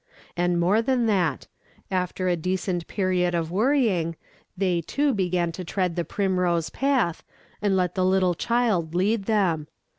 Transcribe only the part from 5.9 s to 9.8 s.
the primrose path, and let the little child lead them.